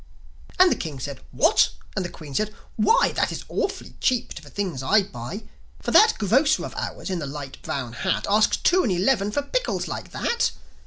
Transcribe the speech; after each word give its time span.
And 0.59 0.71
the 0.71 0.75
King 0.75 0.99
said, 0.99 1.19
"What?" 1.31 1.69
and 1.95 2.03
the 2.03 2.09
Queen 2.09 2.33
said, 2.33 2.51
"Why, 2.75 3.11
That 3.11 3.31
is 3.31 3.45
awfully 3.47 3.93
cheap 3.99 4.33
to 4.33 4.41
the 4.41 4.49
things 4.49 4.81
I 4.81 5.03
buy! 5.03 5.43
For 5.79 5.91
that 5.91 6.17
grocer 6.17 6.65
of 6.65 6.73
ours 6.73 7.11
in 7.11 7.19
the 7.19 7.27
light 7.27 7.61
brown 7.61 7.93
hat 7.93 8.25
Asks 8.27 8.57
two 8.57 8.81
and 8.81 8.91
eleven 8.91 9.29
for 9.31 9.43
pickles 9.43 9.87
like 9.87 10.09
that!" 10.09 10.53